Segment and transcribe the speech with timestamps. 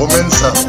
[0.00, 0.66] Comenzamos.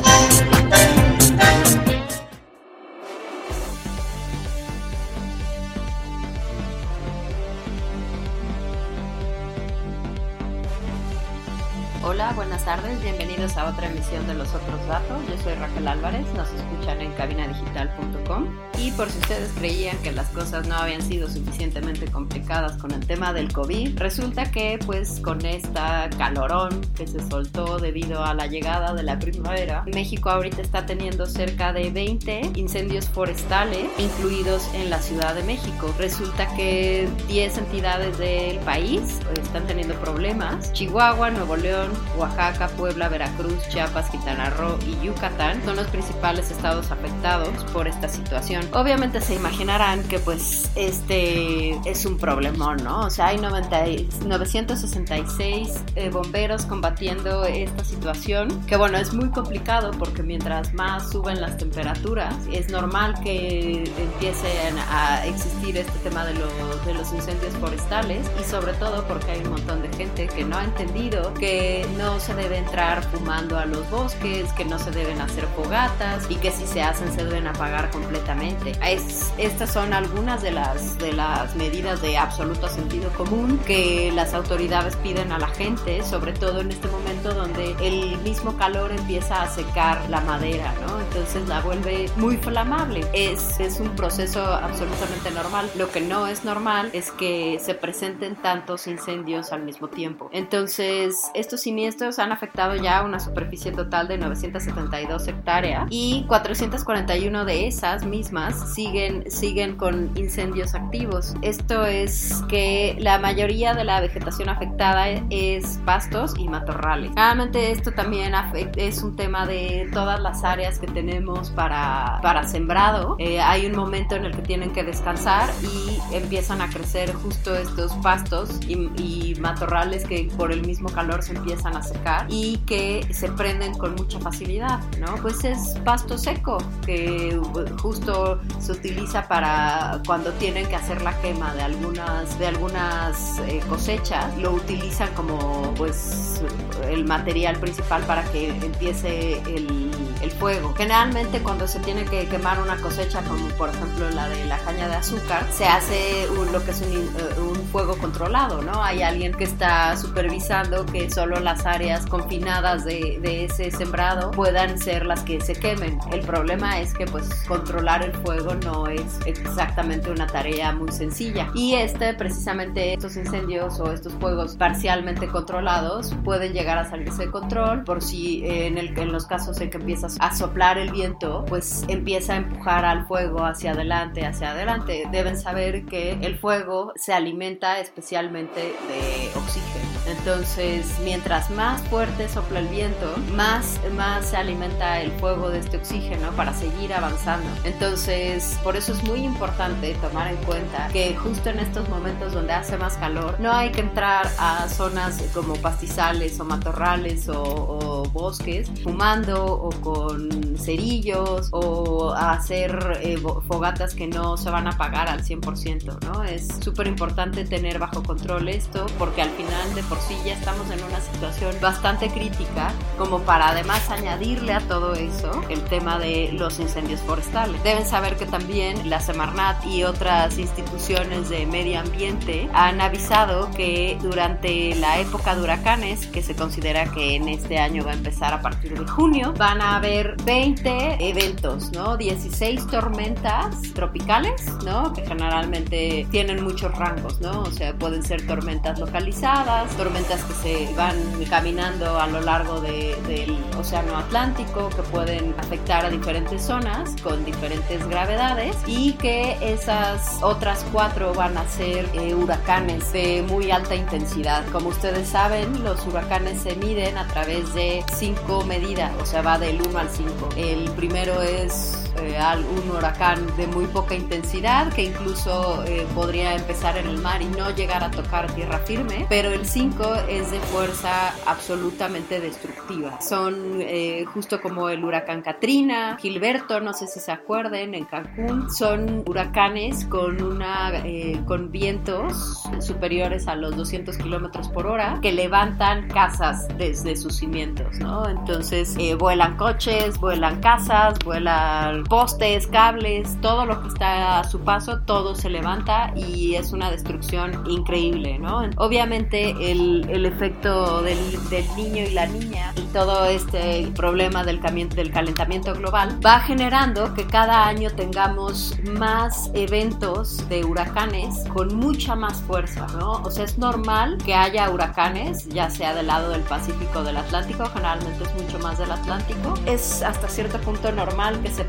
[12.04, 15.26] Hola, buenas tardes, bienvenidos a otra emisión de Los Otros Datos.
[15.30, 20.68] Yo soy Raquel Álvarez, nos escuchan en cabinadigital.com por si ustedes creían que las cosas
[20.68, 26.10] no habían sido suficientemente complicadas con el tema del COVID, resulta que pues con esta
[26.18, 31.26] calorón que se soltó debido a la llegada de la primavera, México ahorita está teniendo
[31.26, 35.94] cerca de 20 incendios forestales incluidos en la Ciudad de México.
[35.98, 40.72] Resulta que 10 entidades del país están teniendo problemas.
[40.74, 46.92] Chihuahua, Nuevo León, Oaxaca, Puebla, Veracruz, Chiapas, Quintana Roo y Yucatán son los principales estados
[46.92, 48.66] afectados por esta situación.
[48.82, 53.02] Obviamente se imaginarán que pues este es un problemón, ¿no?
[53.02, 53.86] O sea, hay 90,
[54.26, 61.40] 966 eh, bomberos combatiendo esta situación, que bueno, es muy complicado porque mientras más suben
[61.40, 68.44] las temperaturas, es normal que empiecen a existir este tema de los incendios forestales y
[68.50, 72.34] sobre todo porque hay un montón de gente que no ha entendido que no se
[72.34, 76.66] debe entrar fumando a los bosques, que no se deben hacer fogatas y que si
[76.66, 78.71] se hacen se deben apagar completamente.
[78.86, 84.34] Es, estas son algunas de las, de las medidas de absoluto sentido común que las
[84.34, 89.42] autoridades piden a la gente, sobre todo en este momento donde el mismo calor empieza
[89.42, 91.01] a secar la madera, ¿no?
[91.12, 93.02] Entonces la vuelve muy flamable.
[93.14, 95.70] Es, es un proceso absolutamente normal.
[95.76, 100.30] Lo que no es normal es que se presenten tantos incendios al mismo tiempo.
[100.32, 107.68] Entonces, estos siniestros han afectado ya una superficie total de 972 hectáreas y 441 de
[107.68, 111.36] esas mismas siguen, siguen con incendios activos.
[111.42, 117.12] Esto es que la mayoría de la vegetación afectada es pastos y matorrales.
[117.16, 118.34] Realmente esto también
[118.78, 123.16] es un tema de todas las áreas que tenemos para, para sembrado.
[123.18, 127.56] Eh, hay un momento en el que tienen que descansar y empiezan a crecer justo
[127.56, 132.58] estos pastos y, y matorrales que por el mismo calor se empiezan a secar y
[132.68, 135.16] que se prenden con mucha facilidad, ¿no?
[135.24, 137.40] Pues es pasto seco que
[137.82, 143.60] justo se utiliza para cuando tienen que hacer la quema de algunas de algunas eh,
[143.68, 146.44] cosechas, lo utilizan como pues
[146.90, 149.92] el material principal para que empiece el,
[150.22, 150.74] el fuego.
[150.92, 154.90] Generalmente cuando se tiene que quemar una cosecha como por ejemplo la de la caña
[154.90, 158.84] de azúcar, se hace un, lo que es un, un fuego controlado, ¿no?
[158.84, 164.78] Hay alguien que está supervisando que solo las áreas confinadas de, de, ese sembrado puedan
[164.78, 165.98] ser las que se quemen.
[166.12, 171.50] El problema es que pues controlar el fuego no es exactamente una tarea muy sencilla.
[171.56, 177.32] Y este, precisamente estos incendios o estos fuegos parcialmente controlados pueden llegar a salirse de
[177.32, 181.46] control por si en, el, en los casos en que empiezas a soplar el viento,
[181.48, 185.08] pues empieza a empujar al fuego hacia adelante, hacia adelante.
[185.12, 189.92] Deben saber que el fuego se alimenta especialmente de oxígeno.
[190.08, 195.78] Entonces, mientras más fuerte sopla el viento, más, más se alimenta el fuego de este
[195.78, 197.48] oxígeno para seguir avanzando.
[197.64, 202.54] Entonces, por eso es muy importante tomar en cuenta que justo en estos momentos donde
[202.54, 208.04] hace más calor, no hay que entrar a zonas como pastizales o matorrales o, o
[208.10, 213.18] bosques fumando o con cerillos o a hacer eh,
[213.48, 216.24] fogatas que no se van a apagar al 100%, ¿no?
[216.24, 220.70] Es súper importante tener bajo control esto porque al final de por sí ya estamos
[220.72, 226.32] en una situación bastante crítica como para además añadirle a todo eso el tema de
[226.34, 227.62] los incendios forestales.
[227.64, 233.98] Deben saber que también la Semarnat y otras instituciones de medio ambiente han avisado que
[234.02, 238.34] durante la época de huracanes, que se considera que en este año va a empezar
[238.34, 241.98] a partir de junio, van a haber 20 eventos, ¿no?
[241.98, 244.94] 16 tormentas tropicales, ¿no?
[244.94, 247.42] Que generalmente tienen muchos rangos, ¿no?
[247.42, 250.96] O sea, pueden ser tormentas localizadas, tormentas que se van
[251.30, 257.88] caminando a lo largo del Océano Atlántico, que pueden afectar a diferentes zonas con diferentes
[257.88, 264.46] gravedades y que esas otras cuatro van a ser eh, huracanes de muy alta intensidad.
[264.52, 269.38] Como ustedes saben, los huracanes se miden a través de cinco medidas, o sea, va
[269.38, 270.30] del 1 al 5.
[270.42, 276.78] El primero es eh, un huracán de muy poca intensidad que incluso eh, podría empezar
[276.78, 280.40] en el mar y no llegar a tocar tierra firme, pero el 5 es de
[280.40, 283.00] fuerza absolutamente destructiva.
[283.02, 288.50] Son eh, justo como el huracán Katrina, Gilberto, no sé si se acuerden, en Cancún,
[288.52, 290.84] son huracanes con, una,
[291.26, 297.78] con vientos superiores a los 200 kilómetros por hora que levantan casas desde sus cimientos,
[297.80, 298.08] ¿no?
[298.08, 304.80] Entonces vuelan coches, vuelan casas, vuelan postes, cables, todo lo que está a su paso,
[304.86, 308.50] todo se levanta y es una destrucción increíble, ¿no?
[308.56, 310.98] Obviamente el, el efecto del,
[311.30, 314.40] del, niño y la niña y todo este problema del,
[314.70, 321.98] del calentamiento global va generando que cada año tengamos más eventos de huracanes con mucha
[321.98, 323.02] más fuerza, ¿no?
[323.04, 326.96] O sea, es normal que haya huracanes, ya sea del lado del Pacífico o del
[326.96, 329.34] Atlántico, generalmente es mucho más del Atlántico.
[329.46, 331.44] Es hasta cierto punto normal que se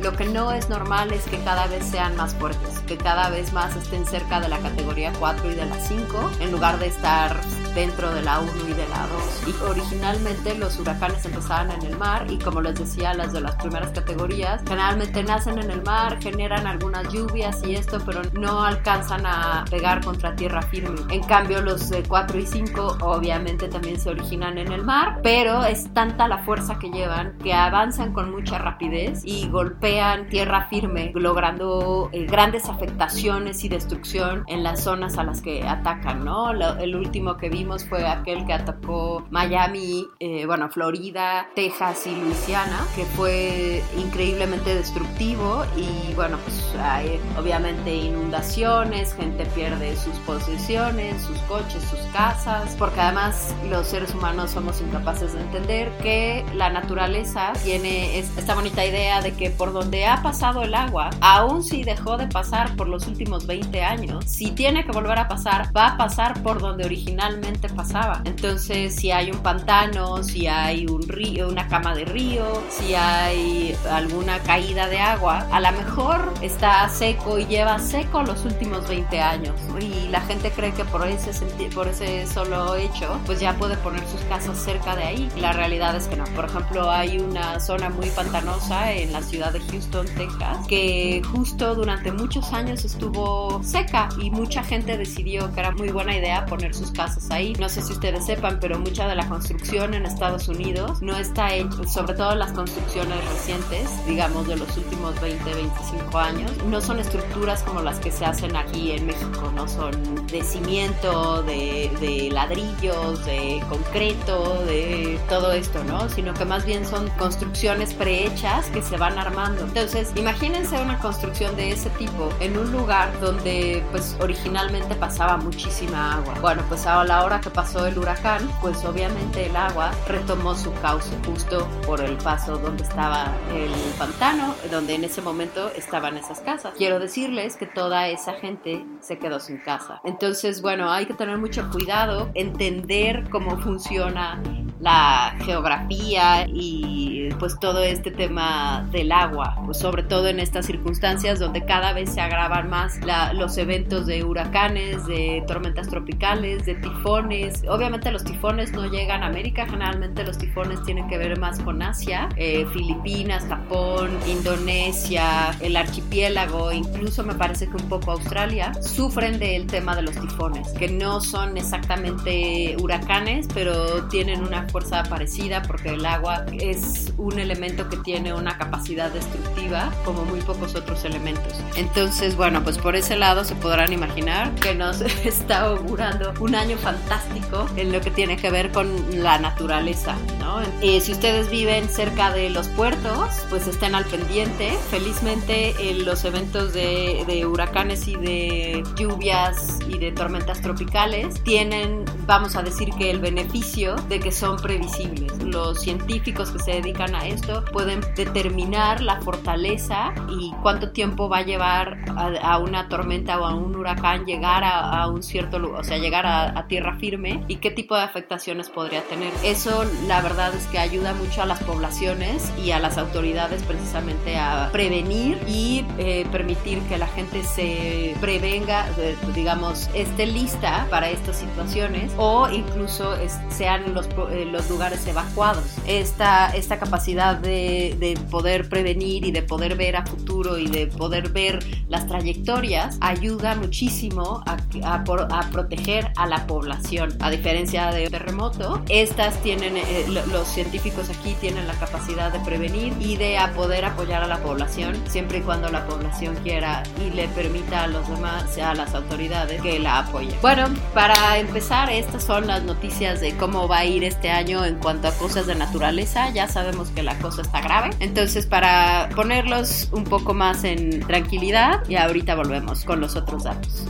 [0.00, 3.52] lo que no es normal es que cada vez sean más fuertes, que cada vez
[3.52, 7.40] más estén cerca de la categoría 4 y de la 5, en lugar de estar
[7.74, 9.42] dentro de la 1 y de la 2.
[9.48, 13.56] Y originalmente los huracanes empezaban en el mar y como les decía, las de las
[13.56, 19.26] primeras categorías generalmente nacen en el mar, generan algunas lluvias y esto, pero no alcanzan
[19.26, 21.00] a pegar contra tierra firme.
[21.10, 25.64] En cambio, los de 4 y 5 obviamente también se originan en el mar, pero
[25.64, 31.12] es tanta la fuerza que llevan que avanzan con mucha rapidez y golpean tierra firme,
[31.14, 36.50] logrando eh, grandes afectaciones y destrucción en las zonas a las que atacan, ¿no?
[36.52, 42.84] el último que vimos fue aquel que atacó Miami, eh, bueno, Florida, Texas y Luisiana,
[42.96, 51.38] que fue increíblemente destructivo y bueno, pues hay obviamente inundaciones, gente pierde sus posesiones, sus
[51.42, 57.52] coches, sus casas, porque además los seres humanos somos incapaces de entender que la naturaleza
[57.62, 62.16] tiene esta bonita idea de que por donde ha pasado el agua, aún si dejó
[62.16, 65.96] de pasar por los últimos 20 años, si tiene que volver a pasar, va a
[65.96, 68.22] pasar por donde originalmente pasaba.
[68.24, 73.76] Entonces, si hay un pantano, si hay un río, una cama de río, si hay
[73.90, 79.20] alguna caída de agua, a lo mejor está seco y lleva seco los últimos 20
[79.20, 79.54] años.
[79.80, 81.32] Y la gente cree que por ese,
[81.74, 85.28] por ese solo hecho, pues ya puede poner sus casas cerca de ahí.
[85.36, 86.24] La realidad es que no.
[86.36, 91.74] Por ejemplo, hay una zona muy pantanosa en la ciudad de Houston, Texas, que justo
[91.74, 96.74] durante muchos años estuvo seca y mucha gente decidió que era muy buena idea poner
[96.74, 97.41] sus casas ahí.
[97.58, 101.52] No sé si ustedes sepan, pero mucha de la construcción en Estados Unidos no está
[101.52, 107.00] hecha, sobre todo las construcciones recientes, digamos de los últimos 20, 25 años, no son
[107.00, 109.92] estructuras como las que se hacen aquí en México, no son
[110.28, 116.08] de cimiento, de, ladrillos, de concreto, de todo esto, ¿no?
[116.08, 119.64] Sino que más bien son construcciones prehechas que se van armando.
[119.64, 126.14] Entonces, imagínense una construcción de ese tipo en un lugar donde pues originalmente pasaba muchísima
[126.18, 126.34] agua.
[126.40, 127.00] Bueno, pues a
[127.40, 132.58] que pasó el huracán, pues obviamente el agua retomó su cauce justo por el paso
[132.58, 136.74] donde estaba el pantano, donde en ese momento estaban esas casas.
[136.76, 140.00] Quiero decirles que toda esa gente se quedó sin casa.
[140.04, 144.42] Entonces, bueno, hay que tener mucho cuidado, entender cómo funciona
[144.82, 151.38] la geografía y pues todo este tema del agua, pues sobre todo en estas circunstancias
[151.38, 152.98] donde cada vez se agravan más
[153.34, 157.62] los eventos de huracanes, de tormentas tropicales, de tifones.
[157.68, 161.80] Obviamente los tifones no llegan a América, generalmente los tifones tienen que ver más con
[161.80, 169.38] Asia, eh, Filipinas, Japón, Indonesia, el archipiélago, incluso me parece que un poco Australia, sufren
[169.38, 175.62] del tema de los tifones, que no son exactamente huracanes, pero tienen una fuerza parecida
[175.62, 181.04] porque el agua es un elemento que tiene una capacidad destructiva como muy pocos otros
[181.04, 181.54] elementos.
[181.76, 186.76] Entonces, bueno, pues por ese lado se podrán imaginar que nos está augurando un año
[186.78, 188.88] fantástico en lo que tiene que ver con
[189.22, 190.60] la naturaleza, ¿no?
[190.80, 194.72] Eh, si ustedes viven cerca de los puertos, pues estén al pendiente.
[194.90, 195.74] Felizmente
[196.04, 202.62] los eventos de, de huracanes y de lluvias y de tormentas tropicales tienen, vamos a
[202.62, 205.42] decir que el beneficio de que son previsibles.
[205.42, 211.38] Los científicos que se dedican a esto pueden determinar la fortaleza y cuánto tiempo va
[211.38, 215.84] a llevar a, una tormenta o a un huracán llegar a, un cierto lugar, o
[215.84, 219.32] sea, llegar a, tierra firme y qué tipo de afectaciones podría tener.
[219.44, 224.36] Eso la verdad es que ayuda mucho a las poblaciones y a las autoridades precisamente
[224.36, 228.86] a prevenir y eh, permitir que la gente se prevenga,
[229.34, 233.16] digamos, esté lista para estas situaciones o incluso
[233.50, 235.64] sean los, eh, los lugares evacuados.
[235.86, 240.86] Esta, esta capacidad de, de poder prevenir y de poder ver a futuro y de
[240.86, 245.04] poder ver las trayectorias ayuda muchísimo a, a,
[245.38, 247.16] a proteger a la población.
[247.20, 252.92] A diferencia de terremoto, estas tienen, eh, los científicos aquí tienen la capacidad de prevenir
[253.00, 257.28] y de poder apoyar a la población siempre y cuando la población quiera y le
[257.28, 260.34] permita a los demás, a las autoridades, que la apoyen.
[260.42, 264.76] Bueno, para empezar, estas son las noticias de cómo va a ir este año en
[264.76, 266.30] cuanto a cosas de naturaleza.
[266.30, 267.90] Ya sabemos que la cosa está grave.
[268.00, 273.84] Entonces, para ponerlos un poco más en tranquilidad, y ahorita volvemos con los otros datos.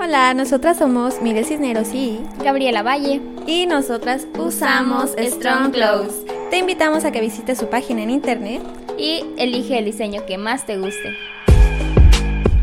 [0.00, 3.20] Hola, nosotras somos Miguel Cisneros y Gabriela Valle.
[3.46, 6.24] Y nosotras usamos Strong Clothes.
[6.50, 8.62] Te invitamos a que visites su página en internet
[8.96, 11.14] y elige el diseño que más te guste.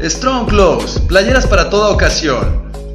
[0.01, 2.64] Strong Clothes, playeras para toda ocasión.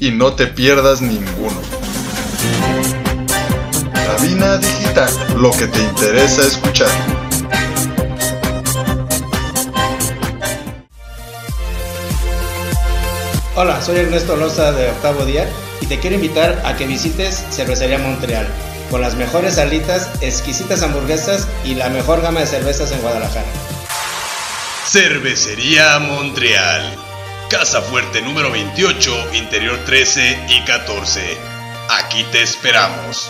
[0.00, 1.60] y no te pierdas ninguno.
[3.92, 6.88] Cabina Digital, lo que te interesa escuchar.
[13.54, 15.46] Hola, soy Ernesto Loza de Octavo Día
[15.82, 18.48] y te quiero invitar a que visites Cervecería Montreal,
[18.90, 23.46] con las mejores alitas, exquisitas hamburguesas y la mejor gama de cervezas en Guadalajara.
[24.86, 26.96] Cervecería Montreal,
[27.50, 31.20] Casa Fuerte número 28, Interior 13 y 14.
[31.98, 33.28] Aquí te esperamos.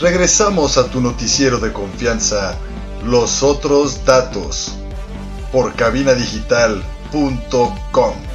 [0.00, 2.56] Regresamos a tu noticiero de confianza,
[3.04, 4.72] los otros datos
[5.52, 8.27] por cabinadigital.com.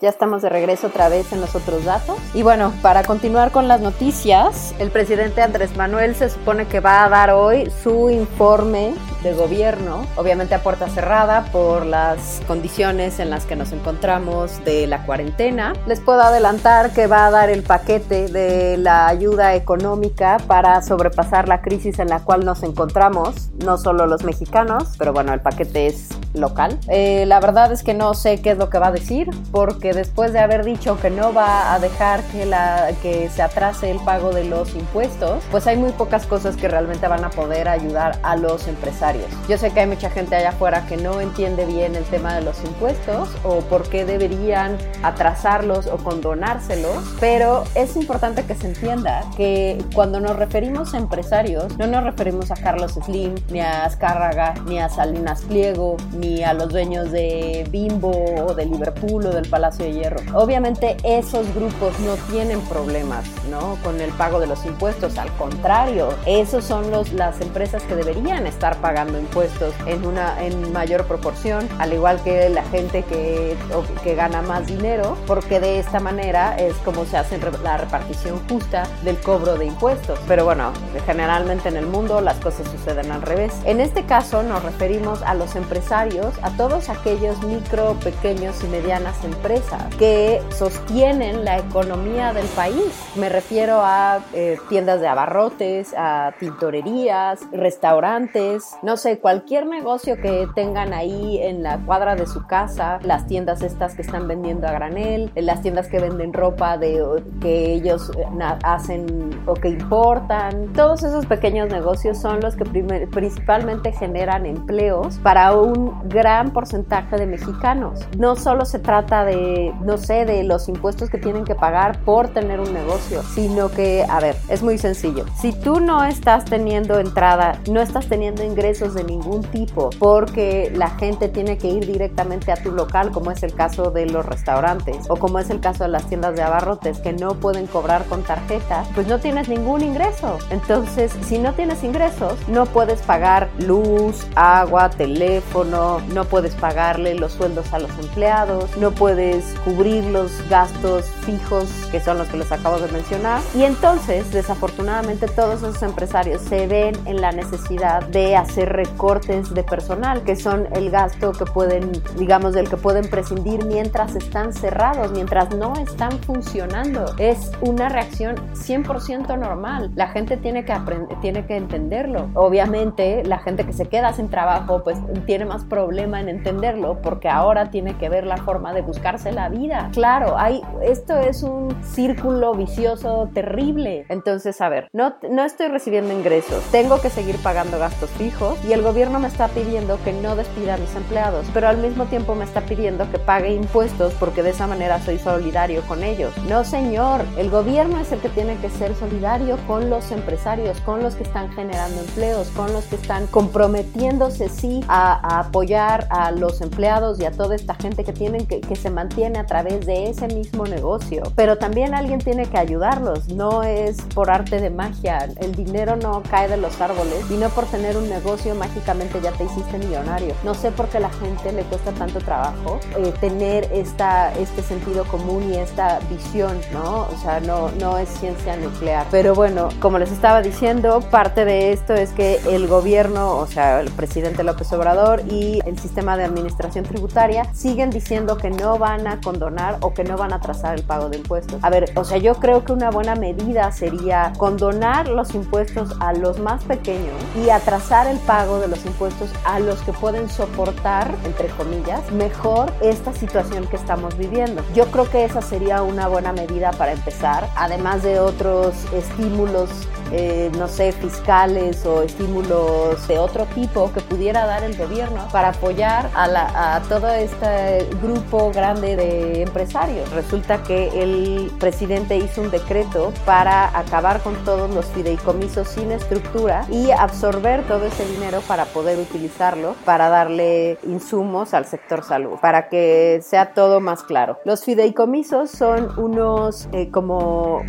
[0.00, 2.16] Ya estamos de regreso otra vez en los otros datos.
[2.32, 7.04] Y bueno, para continuar con las noticias, el presidente Andrés Manuel se supone que va
[7.04, 13.30] a dar hoy su informe de gobierno, obviamente a puerta cerrada por las condiciones en
[13.30, 15.72] las que nos encontramos de la cuarentena.
[15.86, 21.48] Les puedo adelantar que va a dar el paquete de la ayuda económica para sobrepasar
[21.48, 25.86] la crisis en la cual nos encontramos, no solo los mexicanos, pero bueno, el paquete
[25.86, 26.78] es local.
[26.88, 29.92] Eh, la verdad es que no sé qué es lo que va a decir, porque
[29.92, 33.98] después de haber dicho que no va a dejar que, la, que se atrase el
[34.00, 38.18] pago de los impuestos, pues hay muy pocas cosas que realmente van a poder ayudar
[38.22, 39.09] a los empresarios.
[39.48, 42.42] Yo sé que hay mucha gente allá afuera que no entiende bien el tema de
[42.42, 49.24] los impuestos o por qué deberían atrasarlos o condonárselos, pero es importante que se entienda
[49.36, 54.54] que cuando nos referimos a empresarios, no nos referimos a Carlos Slim, ni a Azcárraga,
[54.66, 58.12] ni a Salinas Pliego, ni a los dueños de Bimbo
[58.46, 60.20] o de Liverpool o del Palacio de Hierro.
[60.34, 63.76] Obviamente esos grupos no tienen problemas ¿no?
[63.82, 68.46] con el pago de los impuestos, al contrario, esos son los, las empresas que deberían
[68.46, 73.56] estar pagando impuestos en una en mayor proporción, al igual que la gente que,
[74.02, 78.86] que gana más dinero, porque de esta manera es como se hace la repartición justa
[79.04, 80.18] del cobro de impuestos.
[80.28, 80.72] Pero bueno,
[81.06, 83.54] generalmente en el mundo las cosas suceden al revés.
[83.64, 89.24] En este caso nos referimos a los empresarios a todos aquellos micro, pequeños y medianas
[89.24, 92.92] empresas que sostienen la economía del país.
[93.14, 100.48] Me refiero a eh, tiendas de abarrotes, a tintorerías, restaurantes, no sé, cualquier negocio que
[100.54, 104.72] tengan ahí en la cuadra de su casa, las tiendas estas que están vendiendo a
[104.72, 107.00] granel, las tiendas que venden ropa de
[107.40, 108.26] que ellos eh,
[108.62, 110.72] hacen o que importan.
[110.72, 117.26] Todos esos pequeños negocios son los que principalmente generan empleos para un gran porcentaje de
[117.26, 118.00] mexicanos.
[118.16, 122.28] No solo se trata de, no sé, de los impuestos que tienen que pagar por
[122.28, 125.24] tener un negocio, sino que, a ver, es muy sencillo.
[125.40, 130.90] Si tú no estás teniendo entrada, no estás teniendo ingresos de ningún tipo porque la
[130.90, 135.06] gente tiene que ir directamente a tu local, como es el caso de los restaurantes
[135.08, 138.22] o como es el caso de las tiendas de abarrotes que no pueden cobrar con
[138.22, 140.38] tarjeta, pues no tienes ningún ingreso.
[140.50, 147.32] Entonces, si no tienes ingresos, no puedes pagar luz, agua, teléfono, no puedes pagarle los
[147.32, 152.50] sueldos a los empleados, no puedes cubrir los gastos fijos que son los que les
[152.50, 153.42] acabo de mencionar.
[153.54, 159.62] Y entonces, desafortunadamente, todos esos empresarios se ven en la necesidad de hacer recortes de
[159.62, 165.12] personal, que son el gasto que pueden, digamos, del que pueden prescindir mientras están cerrados,
[165.12, 167.04] mientras no están funcionando.
[167.18, 169.90] Es una reacción 100% normal.
[169.94, 172.30] La gente tiene que aprender, tiene que entenderlo.
[172.34, 177.28] Obviamente, la gente que se queda sin trabajo, pues tiene más problema en entenderlo porque
[177.28, 179.90] ahora tiene que ver la forma de buscarse la vida.
[179.92, 184.06] Claro, hay, esto es un círculo vicioso terrible.
[184.08, 188.72] Entonces, a ver, no, no estoy recibiendo ingresos, tengo que seguir pagando gastos fijos y
[188.72, 192.34] el gobierno me está pidiendo que no despida a mis empleados, pero al mismo tiempo
[192.34, 196.32] me está pidiendo que pague impuestos porque de esa manera soy solidario con ellos.
[196.48, 201.02] No, señor, el gobierno es el que tiene que ser solidario con los empresarios, con
[201.02, 206.60] los que están generando empleos, con los que están comprometiéndose, sí, a, apoyar a los
[206.60, 210.10] empleados y a toda esta gente que tienen que, que se mantiene a través de
[210.10, 211.22] ese mismo negocio.
[211.34, 216.22] Pero también alguien tiene que ayudarlos, no es por arte de magia, el dinero no
[216.30, 220.34] cae de los árboles y no por tener un negocio mágicamente ya te hiciste millonario.
[220.44, 224.62] No sé por qué a la gente le cuesta tanto trabajo eh, tener esta, este
[224.62, 227.02] sentido común y esta visión, ¿no?
[227.02, 229.06] O sea, no, no es ciencia nuclear.
[229.10, 233.80] Pero bueno, como les estaba diciendo, parte de esto es que el gobierno, o sea,
[233.80, 239.06] el presidente López Obrador y el sistema de administración tributaria siguen diciendo que no van
[239.06, 241.62] a condonar o que no van a trazar el pago de impuestos.
[241.62, 246.12] A ver, o sea, yo creo que una buena medida sería condonar los impuestos a
[246.12, 251.12] los más pequeños y atrasar el pago de los impuestos a los que pueden soportar,
[251.24, 254.62] entre comillas, mejor esta situación que estamos viviendo.
[254.72, 259.68] Yo creo que esa sería una buena medida para empezar, además de otros estímulos
[260.12, 265.50] eh, no sé, fiscales o estímulos de otro tipo que pudiera dar el gobierno para
[265.50, 270.10] apoyar a, a todo este grupo grande de empresarios.
[270.10, 276.66] Resulta que el presidente hizo un decreto para acabar con todos los fideicomisos sin estructura
[276.68, 282.68] y absorber todo ese dinero para poder utilizarlo para darle insumos al sector salud, para
[282.68, 284.38] que sea todo más claro.
[284.44, 287.62] Los fideicomisos son unos eh, como,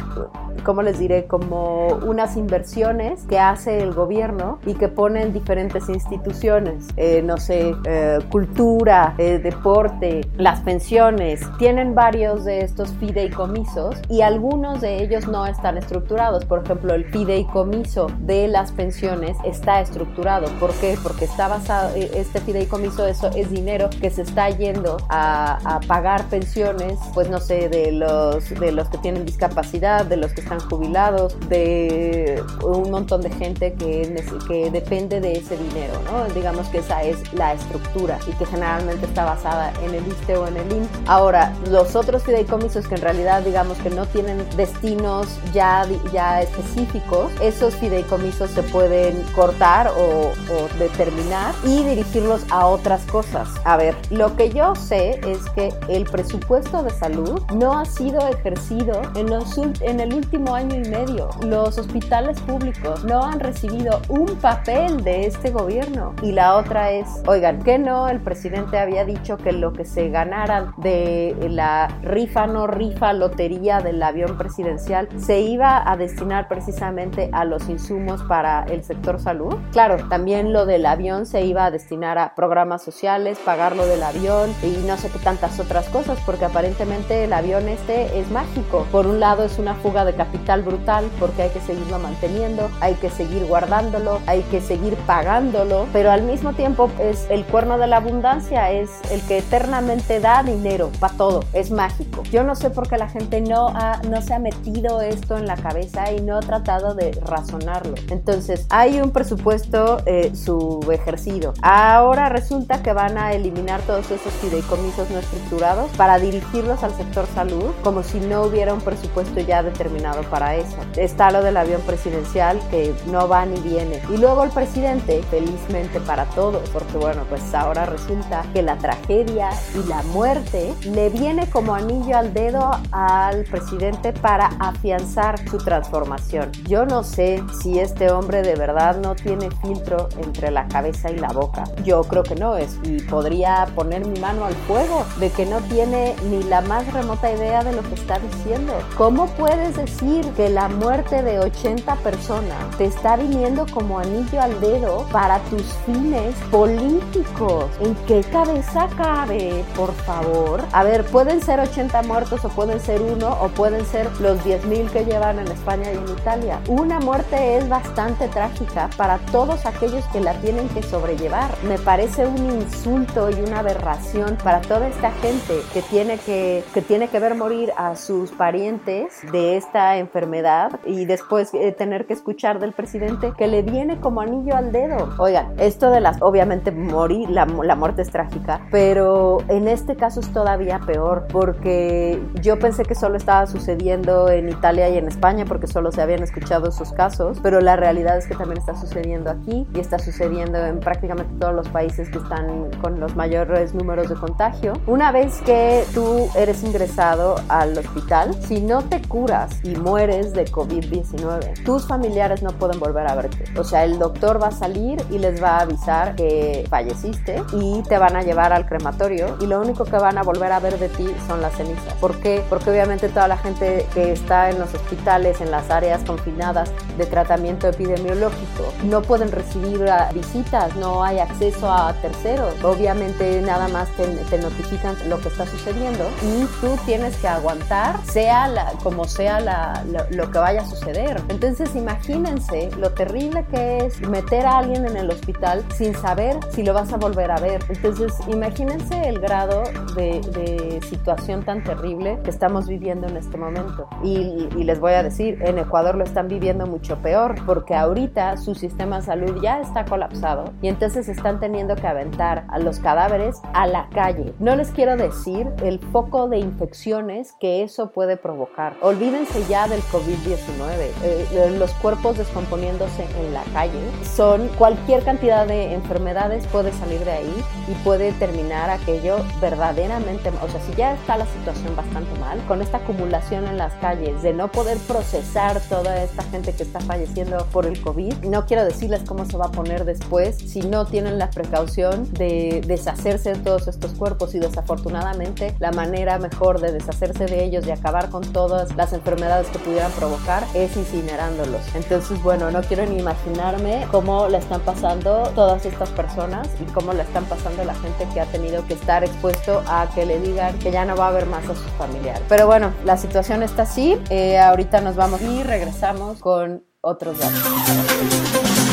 [0.65, 1.25] ¿cómo les diré?
[1.25, 7.73] Como unas inversiones que hace el gobierno y que ponen diferentes instituciones, eh, no sé,
[7.85, 15.27] eh, cultura, eh, deporte, las pensiones, tienen varios de estos fideicomisos y algunos de ellos
[15.27, 16.43] no están estructurados.
[16.43, 20.40] Por ejemplo, el fideicomiso de las pensiones está estructurado.
[20.59, 20.97] ¿Por qué?
[21.01, 26.25] Porque está basado, este fideicomiso eso es dinero que se está yendo a, a pagar
[26.29, 30.59] pensiones, pues no sé, de los, de los que tienen discapacidad, de los que están
[30.59, 36.33] jubilados, de un montón de gente que, que depende de ese dinero, ¿no?
[36.33, 40.47] Digamos que esa es la estructura y que generalmente está basada en el ISTE o
[40.47, 40.89] en el IN.
[41.07, 47.31] Ahora, los otros fideicomisos que en realidad digamos que no tienen destinos ya, ya específicos,
[47.41, 53.49] esos fideicomisos se pueden cortar o, o determinar y dirigirlos a otras cosas.
[53.63, 58.27] A ver, lo que yo sé es que el presupuesto de salud no ha sido
[58.27, 61.29] ejercido en, los, en el último año y medio.
[61.41, 66.13] Los hospitales públicos no han recibido un papel de este gobierno.
[66.21, 70.09] Y la otra es, oigan, que no el presidente había dicho que lo que se
[70.09, 77.29] ganara de la rifa no rifa lotería del avión presidencial se iba a destinar precisamente
[77.31, 79.55] a los insumos para el sector salud?
[79.71, 84.03] Claro, también lo del avión se iba a destinar a programas sociales, pagar lo del
[84.03, 88.85] avión y no sé qué tantas otras cosas, porque aparentemente el avión este es mágico.
[88.91, 92.93] Por un lado es una fuga de capital brutal porque hay que seguirlo manteniendo, hay
[92.95, 97.87] que seguir guardándolo, hay que seguir pagándolo, pero al mismo tiempo es el cuerno de
[97.87, 102.21] la abundancia, es el que eternamente da dinero para todo, es mágico.
[102.31, 103.73] Yo no sé por qué la gente no,
[104.07, 107.95] no se ha metido esto en la cabeza y no ha tratado de razonarlo.
[108.09, 111.53] Entonces, hay un presupuesto eh, subejercido.
[111.61, 117.25] Ahora resulta que van a eliminar todos esos fideicomisos no estructurados para dirigirlos al sector
[117.33, 120.75] salud, como si no hubiera un presupuesto ya determinado para eso.
[120.97, 124.01] Está lo del avión presidencial que no va ni viene.
[124.09, 129.49] Y luego el presidente, felizmente para todos, porque bueno, pues ahora resulta que la tragedia
[129.73, 136.51] y la muerte le viene como anillo al dedo al presidente para afianzar su transformación.
[136.67, 141.17] Yo no sé si este hombre de verdad no tiene filtro entre la cabeza y
[141.17, 141.63] la boca.
[141.83, 145.59] Yo creo que no es y podría poner mi mano al fuego de que no
[145.61, 148.73] tiene ni la más remota idea de lo que está diciendo.
[148.97, 154.59] ¿Cómo puedes decir que la muerte de 80 personas te está viniendo como anillo al
[154.59, 157.65] dedo para tus fines políticos?
[157.79, 160.61] ¿En qué cabeza cabe, por favor?
[160.71, 164.89] A ver, pueden ser 80 muertos o pueden ser uno o pueden ser los 10.000
[164.89, 166.59] que llevan en España y en Italia.
[166.67, 171.51] Una muerte es bastante trágica para todos aquellos que la tienen que sobrellevar.
[171.67, 176.81] Me parece un insulto y una aberración para toda esta gente que tiene que, que,
[176.81, 182.13] tiene que ver morir a sus parientes de esta enfermedad y después eh, tener que
[182.13, 185.09] escuchar del presidente que le viene como anillo al dedo.
[185.17, 190.21] Oigan, esto de las, obviamente morir, la, la muerte es trágica, pero en este caso
[190.21, 195.45] es todavía peor porque yo pensé que solo estaba sucediendo en Italia y en España
[195.45, 199.29] porque solo se habían escuchado esos casos, pero la realidad es que también está sucediendo
[199.29, 204.09] aquí y está sucediendo en prácticamente todos los países que están con los mayores números
[204.09, 204.73] de contagio.
[204.87, 210.45] Una vez que tú eres ingresado al hospital, si no te curas y mueres de
[210.45, 213.43] COVID-19, tus familiares no pueden volver a verte.
[213.57, 217.81] O sea, el doctor va a salir y les va a avisar que falleciste y
[217.83, 220.77] te van a llevar al crematorio y lo único que van a volver a ver
[220.79, 221.93] de ti son las cenizas.
[221.95, 222.43] ¿Por qué?
[222.49, 227.05] Porque obviamente toda la gente que está en los hospitales, en las áreas confinadas de
[227.05, 232.53] tratamiento epidemiológico, no pueden recibir ah, visitas, no hay acceso a terceros.
[232.63, 237.95] Obviamente nada más te, te notifican lo que está sucediendo y tú tienes que aguantar,
[238.05, 241.21] sea la, como sea la, lo, lo que vaya a suceder.
[241.29, 246.63] Entonces imagínense lo terrible que es meter a alguien en el hospital sin saber si
[246.63, 247.63] lo vas a volver a ver.
[247.69, 249.63] Entonces imagínense el grado
[249.95, 253.87] de, de situación tan terrible que estamos viviendo en este momento.
[254.03, 258.37] Y, y, les voy a decir, en Ecuador lo están viviendo mucho peor porque ahorita
[258.37, 262.79] su sistema de salud ya está colapsado y entonces están teniendo que aventar a los
[262.79, 264.33] cadáveres a la calle.
[264.39, 268.75] No les quiero decir el foco de infecciones que eso puede provocar.
[268.81, 270.91] Olvídense ya del COVID-19.
[271.03, 277.11] Eh, los cuerpos descomponiéndose en la calle son cualquier cantidad de enfermedades puede salir de
[277.11, 282.39] ahí y puede terminar aquello verdaderamente, o sea, si ya está la situación bastante mal,
[282.47, 286.79] con esta acumulación en las calles de no poder procesar toda esta gente que está
[286.79, 290.85] falleciendo por el COVID, no quiero decirles cómo se va a poner después si no
[290.85, 296.71] tienen la precaución de deshacerse de todos estos cuerpos y desafortunadamente la manera mejor de
[296.71, 301.61] deshacerse de ellos y acabar con todas las enfermedades que pudieran provocar es incinerándolos.
[301.75, 306.93] Entonces, bueno, no quiero ni imaginarme cómo la están pasando todas estas personas y cómo
[306.93, 310.57] la están pasando la gente que ha tenido que estar expuesto a que le digan
[310.59, 312.21] que ya no va a haber más a sus familiares.
[312.29, 313.97] Pero bueno, la situación está así.
[314.09, 318.70] Eh, ahorita nos vamos y regresamos con otros datos.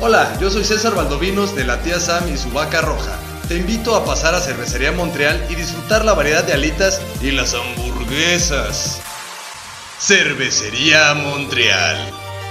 [0.00, 3.18] Hola, yo soy César Valdovinos de la tía Sam y su vaca roja.
[3.48, 7.54] Te invito a pasar a Cervecería Montreal y disfrutar la variedad de alitas y las
[7.54, 9.00] hamburguesas.
[9.98, 11.96] Cervecería Montreal.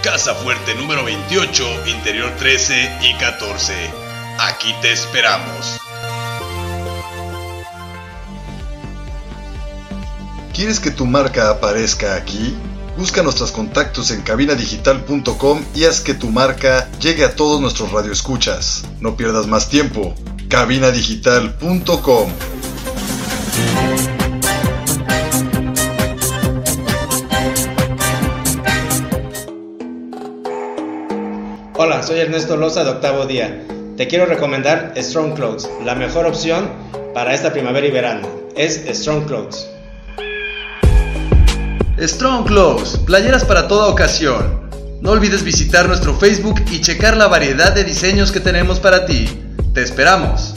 [0.04, 3.74] Casa Fuerte número 28, interior 13 y 14.
[4.40, 5.80] Aquí te esperamos.
[10.54, 12.58] ¿Quieres que tu marca aparezca aquí?
[12.98, 18.86] Busca nuestros contactos en cabinadigital.com y haz que tu marca llegue a todos nuestros radioescuchas.
[19.00, 20.14] No pierdas más tiempo.
[20.48, 22.30] cabinadigital.com
[31.76, 33.66] Hola, soy Ernesto Loza de Octavo Día.
[33.98, 36.70] Te quiero recomendar Strong Clothes, la mejor opción
[37.16, 38.28] para esta primavera y verano.
[38.56, 39.73] Es Strong Clothes.
[42.08, 44.70] Strong Clothes, playeras para toda ocasión.
[45.02, 49.26] No olvides visitar nuestro Facebook y checar la variedad de diseños que tenemos para ti.
[49.74, 50.54] Te esperamos.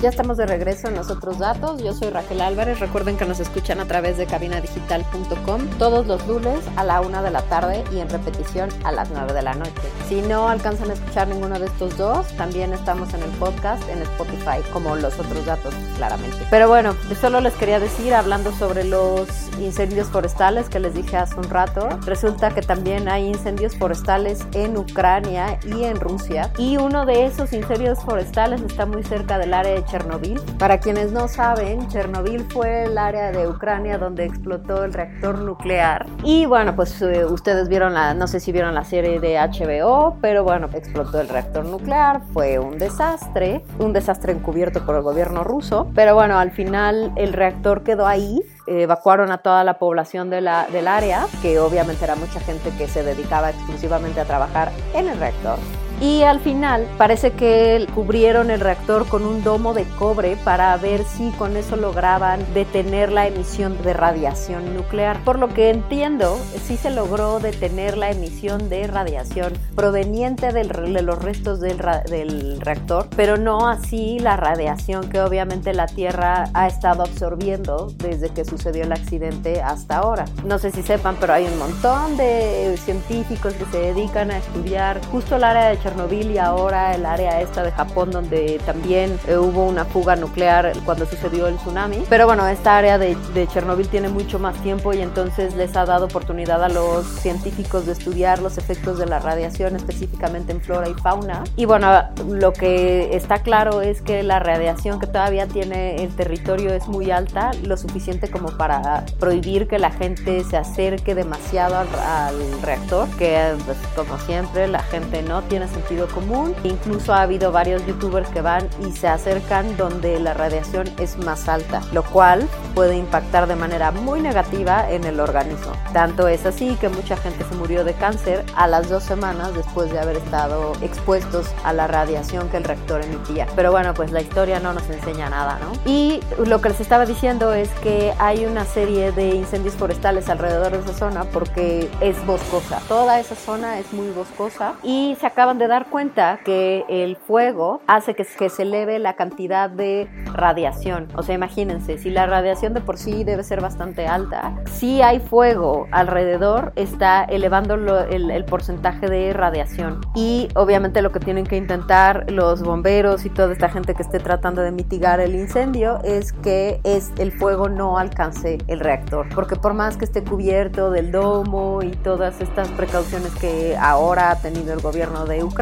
[0.00, 1.82] Ya estamos de regreso en los otros datos.
[1.82, 2.78] Yo soy Raquel Álvarez.
[2.78, 7.32] Recuerden que nos escuchan a través de cabinadigital.com todos los lunes a la una de
[7.32, 9.72] la tarde y en repetición a las 9 de la noche.
[10.08, 14.00] Si no alcanzan a escuchar ninguno de estos dos, también estamos en el podcast en
[14.02, 16.46] Spotify, como los otros datos, claramente.
[16.48, 21.34] Pero bueno, solo les quería decir, hablando sobre los incendios forestales que les dije hace
[21.34, 26.52] un rato, resulta que también hay incendios forestales en Ucrania y en Rusia.
[26.56, 30.40] Y uno de esos incendios forestales está muy cerca del área de Chernobyl.
[30.58, 36.06] Para quienes no saben, Chernobyl fue el área de Ucrania donde explotó el reactor nuclear.
[36.22, 40.16] Y bueno, pues eh, ustedes vieron la, no sé si vieron la serie de HBO,
[40.20, 45.44] pero bueno, explotó el reactor nuclear, fue un desastre, un desastre encubierto por el gobierno
[45.44, 50.40] ruso, pero bueno, al final el reactor quedó ahí evacuaron a toda la población de
[50.40, 55.08] la, del área, que obviamente era mucha gente que se dedicaba exclusivamente a trabajar en
[55.08, 55.58] el reactor.
[56.00, 61.02] Y al final parece que cubrieron el reactor con un domo de cobre para ver
[61.02, 65.18] si con eso lograban detener la emisión de radiación nuclear.
[65.24, 71.02] Por lo que entiendo, sí se logró detener la emisión de radiación proveniente del, de
[71.02, 76.68] los restos del, del reactor, pero no así la radiación que obviamente la Tierra ha
[76.68, 80.26] estado absorbiendo desde que sucedió el accidente hasta ahora.
[80.44, 85.04] No sé si sepan, pero hay un montón de científicos que se dedican a estudiar
[85.06, 89.38] justo el área de Chernobyl y ahora el área esta de Japón donde también eh,
[89.38, 92.04] hubo una fuga nuclear cuando sucedió el tsunami.
[92.08, 95.86] Pero bueno, esta área de, de Chernobyl tiene mucho más tiempo y entonces les ha
[95.86, 100.88] dado oportunidad a los científicos de estudiar los efectos de la radiación específicamente en flora
[100.88, 101.44] y fauna.
[101.56, 101.88] Y bueno,
[102.28, 107.10] lo que está claro es que la radiación que todavía tiene el territorio es muy
[107.10, 113.08] alta, lo suficiente como para prohibir que la gente se acerque demasiado al, al reactor,
[113.16, 116.54] que pues, como siempre la gente no tiene sentido común.
[116.64, 121.48] Incluso ha habido varios youtubers que van y se acercan donde la radiación es más
[121.48, 125.72] alta, lo cual puede impactar de manera muy negativa en el organismo.
[125.92, 129.90] Tanto es así que mucha gente se murió de cáncer a las dos semanas después
[129.92, 133.46] de haber estado expuestos a la radiación que el reactor emitía.
[133.54, 135.72] Pero bueno, pues la historia no nos enseña nada, ¿no?
[135.90, 140.72] Y lo que les estaba diciendo es que hay una serie de incendios forestales alrededor
[140.72, 142.80] de esa zona porque es boscosa.
[142.88, 147.80] Toda esa zona es muy boscosa y se acaban de dar cuenta que el fuego
[147.86, 151.08] hace que, que se eleve la cantidad de radiación.
[151.14, 155.20] O sea, imagínense, si la radiación de por sí debe ser bastante alta, si hay
[155.20, 160.00] fuego alrededor, está elevando lo, el, el porcentaje de radiación.
[160.14, 164.18] Y obviamente lo que tienen que intentar los bomberos y toda esta gente que esté
[164.18, 169.28] tratando de mitigar el incendio es que es, el fuego no alcance el reactor.
[169.34, 174.40] Porque por más que esté cubierto del domo y todas estas precauciones que ahora ha
[174.40, 175.57] tenido el gobierno de Ucrania,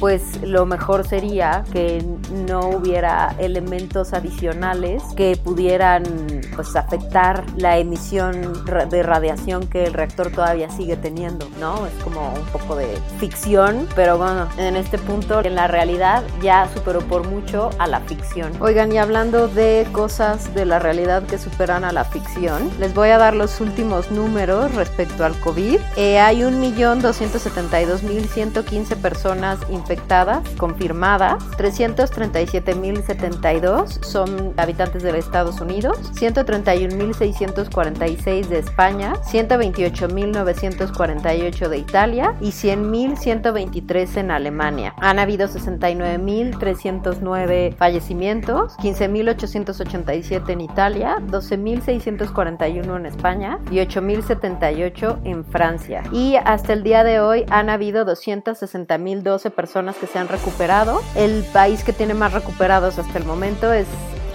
[0.00, 2.04] pues lo mejor sería que
[2.48, 6.02] no hubiera elementos adicionales que pudieran
[6.56, 11.86] pues afectar la emisión de radiación que el reactor todavía sigue teniendo, ¿no?
[11.86, 12.88] Es como un poco de
[13.20, 18.00] ficción, pero bueno, en este punto en la realidad ya superó por mucho a la
[18.00, 18.50] ficción.
[18.60, 23.10] Oigan, y hablando de cosas de la realidad que superan a la ficción, les voy
[23.10, 25.78] a dar los últimos números respecto al COVID.
[25.94, 29.35] Eh, hay 1.272.115 personas
[29.70, 42.34] infectadas confirmadas, 337.072 son habitantes de Estados Unidos, 131.646 de España, 128.948 de Italia.
[42.40, 44.94] Y 100.123 en Alemania.
[44.98, 53.58] Han habido 69.309 fallecimientos, 15.887 en Italia, 12.641 en España.
[53.70, 56.02] Y 8.078 en Francia.
[56.12, 58.04] Y hasta el día de hoy han habido
[59.26, 61.02] 260.012 personas que se han recuperado.
[61.14, 63.86] El país que tiene más recuperados hasta el momento es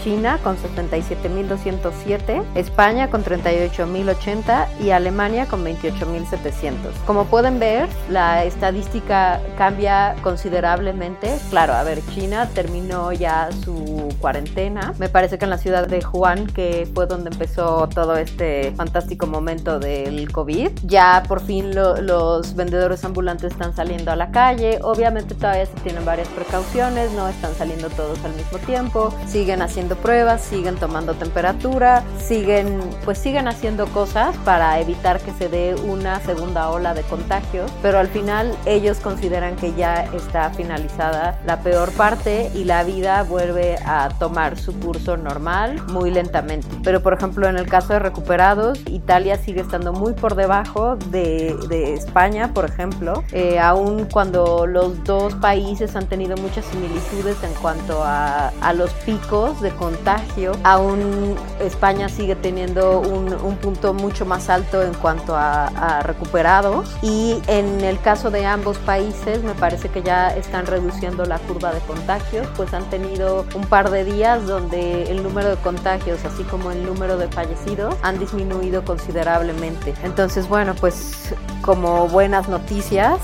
[0.03, 6.73] China con 77.207, España con 38.080 y Alemania con 28.700.
[7.05, 11.37] Como pueden ver, la estadística cambia considerablemente.
[11.49, 14.93] Claro, a ver, China terminó ya su cuarentena.
[14.97, 19.27] Me parece que en la ciudad de Wuhan, que fue donde empezó todo este fantástico
[19.27, 24.79] momento del COVID, ya por fin lo, los vendedores ambulantes están saliendo a la calle.
[24.81, 29.90] Obviamente todavía se tienen varias precauciones, no están saliendo todos al mismo tiempo, siguen haciendo
[29.95, 36.19] pruebas, siguen tomando temperatura, siguen pues siguen haciendo cosas para evitar que se dé una
[36.21, 41.91] segunda ola de contagios, pero al final ellos consideran que ya está finalizada la peor
[41.91, 46.67] parte y la vida vuelve a tomar su curso normal muy lentamente.
[46.83, 51.55] Pero por ejemplo en el caso de recuperados, Italia sigue estando muy por debajo de,
[51.67, 57.53] de España, por ejemplo, eh, aun cuando los dos países han tenido muchas similitudes en
[57.55, 64.49] cuanto a, a los picos de contagio, aún España sigue teniendo un, punto mucho más
[64.49, 69.89] alto en cuanto a, a recuperados y en el caso de ambos países me parece
[69.89, 74.45] que ya están reduciendo la curva de contagios, pues han tenido un par de días
[74.45, 79.95] donde el número de contagios, así como el número de fallecidos, han disminuido considerablemente.
[80.03, 83.19] Entonces, bueno, pues como buenas noticias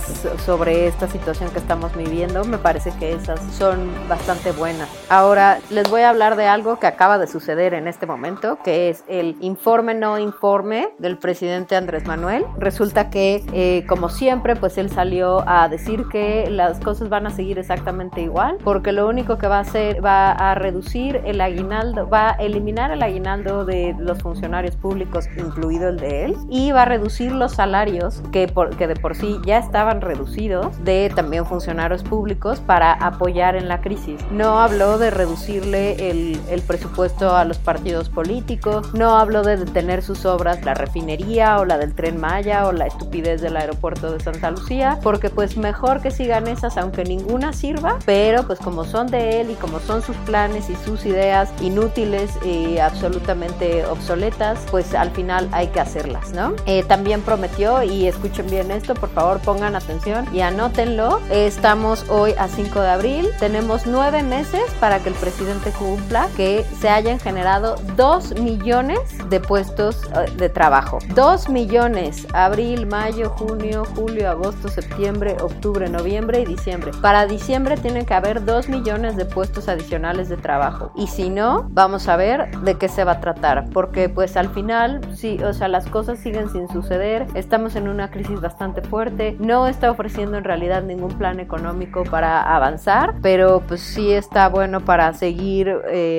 [0.46, 4.90] sobre esta situación que estamos viviendo, me parece que esas son bastante buenas.
[5.10, 8.90] Ahora les voy a hablar de algo que acaba de suceder en este momento, que
[8.90, 12.46] es el informe no informe del presidente Andrés Manuel.
[12.58, 17.30] Resulta que, eh, como siempre, pues él salió a decir que las cosas van a
[17.30, 22.10] seguir exactamente igual, porque lo único que va a hacer va a reducir el aguinaldo,
[22.10, 26.84] va a eliminar el aguinaldo de los funcionarios públicos, incluido el de él, y va
[26.84, 32.04] a reducir los salarios que, que de por sí ya estaban reducidos de también funcionarios
[32.04, 34.20] públicos para apoyar en la crisis.
[34.32, 40.04] No habló de reducirle el, el presupuesto a los partidos políticos, no habló de detener
[40.04, 44.20] sus obras, la refinería o la del tren Maya o la estupidez del aeropuerto de
[44.20, 49.08] Santa Lucía, porque pues mejor que sigan esas aunque ninguna sirva, pero pues como son
[49.08, 54.94] de él y como son sus planes y sus ideas inútiles y absolutamente obsoletas, pues
[54.94, 56.54] al final hay que hacerlas, ¿no?
[56.66, 61.20] Eh, también prometió y escuchen bien esto, por favor pongan atención y anótenlo.
[61.30, 66.66] estamos hoy a 5 de abril, tenemos nueve meses para que el presidente cumpla que
[66.80, 71.00] se hayan generado 2 millones de puestos eh, de trabajo.
[71.16, 76.92] 2 millones, abril, mayo, junio, julio, agosto, septiembre, octubre, noviembre y diciembre.
[77.02, 80.92] Para diciembre tienen que haber 2 millones de puestos adicionales de trabajo.
[80.96, 83.70] Y si no, vamos a ver de qué se va a tratar.
[83.72, 87.28] Porque pues al final, sí, o sea, las cosas siguen sin suceder.
[87.34, 92.56] Estamos en una crisis bastante fuerte, no está ofreciendo en realidad ningún plan económico para
[92.56, 96.17] avanzar, pero pues sí está bueno para seguir eh,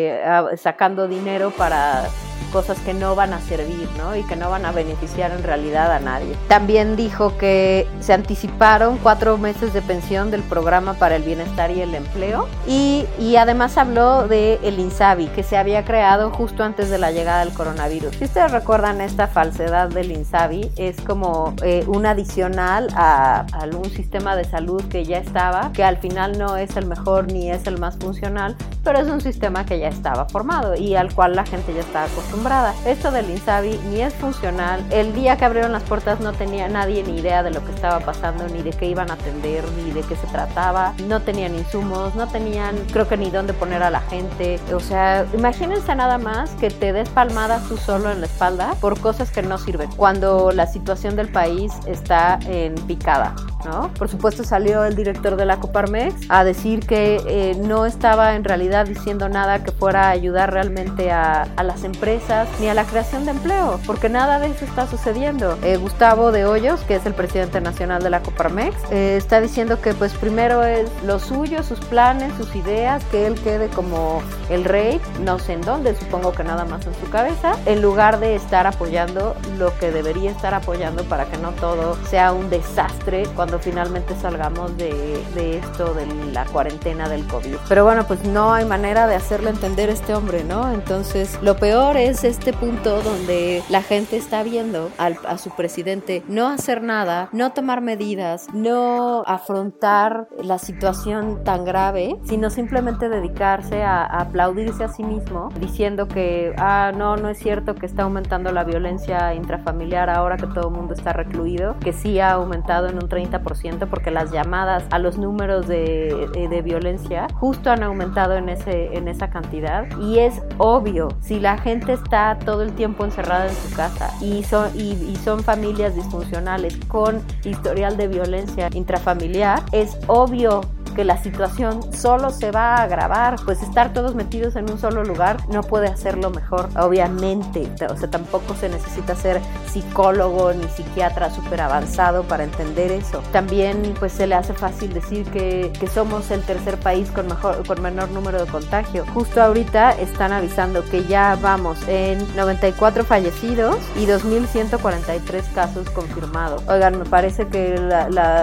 [0.56, 2.04] sacando dinero para
[2.48, 4.16] cosas que no van a servir, ¿no?
[4.16, 6.34] Y que no van a beneficiar en realidad a nadie.
[6.48, 11.82] También dijo que se anticiparon cuatro meses de pensión del programa para el bienestar y
[11.82, 16.90] el empleo y, y además habló de el INSABI que se había creado justo antes
[16.90, 18.16] de la llegada del coronavirus.
[18.16, 23.90] Si ustedes recuerdan esta falsedad del INSABI, es como eh, un adicional a, a un
[23.90, 27.66] sistema de salud que ya estaba, que al final no es el mejor ni es
[27.66, 31.44] el más funcional, pero es un sistema que ya estaba formado y al cual la
[31.44, 32.37] gente ya estaba acostumbrada
[32.86, 34.84] esto del Insabi ni es funcional.
[34.90, 38.00] El día que abrieron las puertas no tenía nadie ni idea de lo que estaba
[38.00, 40.94] pasando, ni de qué iban a atender, ni de qué se trataba.
[41.08, 44.60] No tenían insumos, no tenían, creo que ni dónde poner a la gente.
[44.72, 48.98] O sea, imagínense nada más que te des palmadas tú solo en la espalda por
[49.00, 53.34] cosas que no sirven, cuando la situación del país está en picada.
[53.64, 53.92] ¿No?
[53.94, 58.44] Por supuesto salió el director de la Coparmex a decir que eh, no estaba en
[58.44, 62.27] realidad diciendo nada que fuera a ayudar realmente a, a las empresas
[62.60, 65.58] ni a la creación de empleo, porque nada de eso está sucediendo.
[65.62, 69.80] Eh, Gustavo de Hoyos, que es el presidente nacional de la Coparmex, eh, está diciendo
[69.80, 74.64] que pues primero es lo suyo, sus planes, sus ideas, que él quede como el
[74.64, 78.34] rey, no sé en dónde, supongo que nada más en su cabeza, en lugar de
[78.34, 83.58] estar apoyando lo que debería estar apoyando para que no todo sea un desastre cuando
[83.58, 87.56] finalmente salgamos de, de esto de la cuarentena del COVID.
[87.70, 90.72] Pero bueno, pues no hay manera de hacerle entender a este hombre, ¿no?
[90.72, 96.48] Entonces, lo peor es este punto donde la gente está viendo a su presidente no
[96.48, 104.04] hacer nada, no tomar medidas, no afrontar la situación tan grave, sino simplemente dedicarse a,
[104.04, 108.64] aplaudirse a sí mismo, diciendo que, ah, no, no es cierto que está aumentando la
[108.64, 113.08] violencia intrafamiliar ahora que todo el mundo está recluido, que sí ha aumentado en un
[113.08, 118.96] 30% porque las llamadas a los números de, de, violencia justo han aumentado en, ese,
[118.96, 119.86] en esa cantidad.
[120.00, 124.42] Y es obvio, si la gente está todo el tiempo encerrada en su casa y
[124.42, 130.62] son, y, son familias disfuncionales con historial de violencia intrafamiliar, es obvio
[130.98, 135.04] que la situación solo se va a agravar, pues estar todos metidos en un solo
[135.04, 141.30] lugar no puede hacerlo mejor, obviamente, o sea, tampoco se necesita ser psicólogo ni psiquiatra
[141.30, 143.22] súper avanzado para entender eso.
[143.30, 147.64] También pues se le hace fácil decir que, que somos el tercer país con, mejor,
[147.64, 149.06] con menor número de contagio.
[149.14, 156.60] Justo ahorita están avisando que ya vamos en 94 fallecidos y 2.143 casos confirmados.
[156.66, 157.78] Oigan, me parece que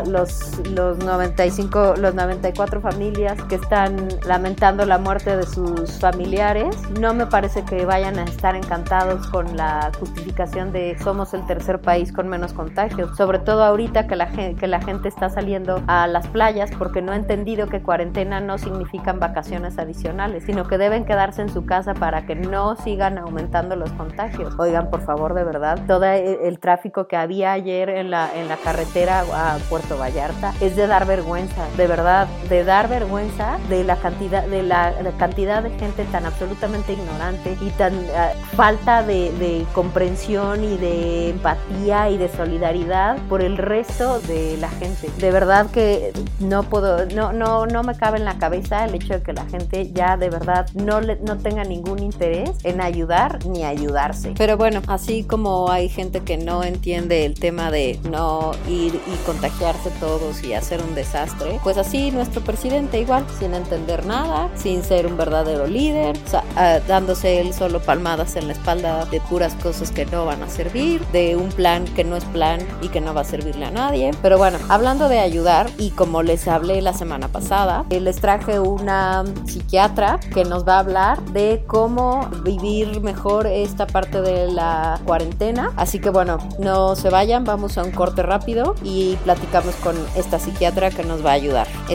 [0.07, 6.75] los, los 95, los 90 cuatro familias que están lamentando la muerte de sus familiares.
[6.99, 11.79] No me parece que vayan a estar encantados con la justificación de somos el tercer
[11.79, 15.81] país con menos contagios, sobre todo ahorita que la, gente, que la gente está saliendo
[15.87, 20.77] a las playas porque no ha entendido que cuarentena no significan vacaciones adicionales, sino que
[20.77, 24.53] deben quedarse en su casa para que no sigan aumentando los contagios.
[24.57, 28.57] Oigan, por favor, de verdad, todo el tráfico que había ayer en la, en la
[28.57, 33.95] carretera a Puerto Vallarta es de dar vergüenza, de verdad, de dar vergüenza de la
[33.97, 39.65] cantidad de la, cantidad de gente tan absolutamente ignorante y tan ah, falta de, de
[39.73, 45.09] comprensión y de empatía y de solidaridad por el resto de la gente.
[45.17, 49.15] De verdad que no puedo, no, no, no me cabe en la cabeza el hecho
[49.15, 53.45] de que la gente ya de verdad no, le, no tenga ningún interés en ayudar
[53.45, 54.33] ni ayudarse.
[54.37, 59.25] Pero bueno, así como hay gente que no entiende el tema de no ir y
[59.25, 64.83] contagiarse todos y hacer un desastre, pues así nuestro presidente igual, sin entender nada, sin
[64.83, 66.17] ser un verdadero líder,
[66.55, 70.49] ah, dándose él solo palmadas en la espalda de puras cosas que no van a
[70.49, 73.71] servir, de un plan que no es plan y que no va a servirle a
[73.71, 74.11] nadie.
[74.21, 78.59] Pero bueno, hablando de ayudar y como les hablé la semana pasada, eh, les traje
[78.59, 84.99] una psiquiatra que nos va a hablar de cómo vivir mejor esta parte de la
[85.05, 85.71] cuarentena.
[85.75, 90.39] Así que bueno, no se vayan, vamos a un corte rápido y platicamos con esta
[90.39, 91.67] psiquiatra que nos va a ayudar.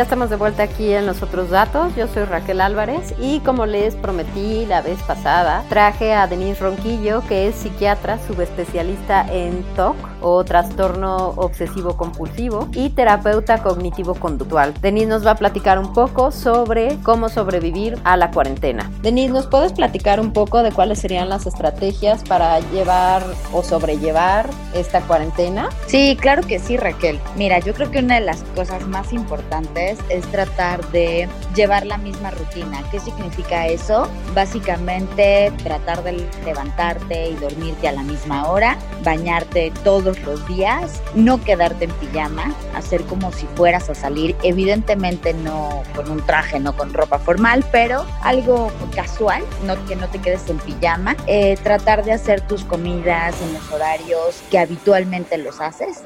[0.00, 1.94] Ya estamos de vuelta aquí en los otros datos.
[1.94, 7.22] Yo soy Raquel Álvarez y como les prometí la vez pasada, traje a Denise Ronquillo,
[7.28, 14.72] que es psiquiatra, subespecialista en TOC o trastorno obsesivo compulsivo y terapeuta cognitivo conductual.
[14.80, 18.90] Denise nos va a platicar un poco sobre cómo sobrevivir a la cuarentena.
[19.02, 23.22] Denise, ¿nos puedes platicar un poco de cuáles serían las estrategias para llevar
[23.52, 25.68] o sobrellevar esta cuarentena?
[25.88, 27.20] Sí, claro que sí, Raquel.
[27.36, 31.98] Mira, yo creo que una de las cosas más importantes es tratar de llevar la
[31.98, 32.82] misma rutina.
[32.90, 34.08] ¿Qué significa eso?
[34.34, 41.42] Básicamente tratar de levantarte y dormirte a la misma hora, bañarte todos los días, no
[41.42, 46.76] quedarte en pijama, hacer como si fueras a salir, evidentemente no con un traje, no
[46.76, 52.04] con ropa formal, pero algo casual, no que no te quedes en pijama, eh, tratar
[52.04, 56.02] de hacer tus comidas en los horarios que habitualmente los haces,